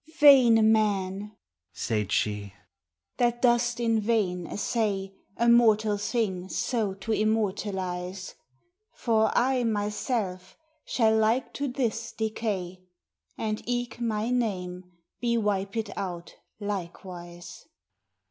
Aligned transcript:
Vayne 0.17 0.71
man, 0.71 1.37
say'd 1.73 2.11
she, 2.11 2.55
that 3.17 3.39
doest 3.43 3.79
in 3.79 3.99
vayne 4.01 4.47
assay 4.47 5.13
A 5.37 5.45
mortall 5.47 5.97
thing 5.99 6.49
so 6.49 6.95
to 6.95 7.11
immortalize; 7.11 8.33
For 8.91 9.29
I 9.37 9.63
my 9.63 9.89
selve 9.89 10.57
shall 10.85 11.15
like 11.15 11.53
to 11.53 11.67
this 11.67 12.13
decay, 12.13 12.81
And 13.37 13.61
eke 13.67 14.01
my 14.01 14.31
name 14.31 14.85
bee 15.19 15.37
wiped 15.37 15.95
out 15.95 16.33
likewise. 16.59 17.67